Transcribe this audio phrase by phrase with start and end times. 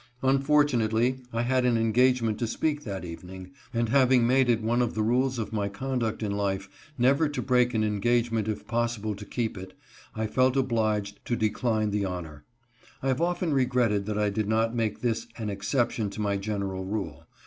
[0.23, 4.81] Unfortunately, I had an engagement to speak that even ing, and having made it one
[4.81, 9.13] of the rules of my conduct in life never to break an engagement if possible
[9.13, 9.73] to keep it,
[10.15, 12.45] I felt obliged to decline the honor.
[13.03, 16.83] I have often regretted that I did not make this an exception to my general
[16.83, 17.27] rule.